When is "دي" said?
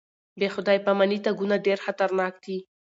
2.43-2.57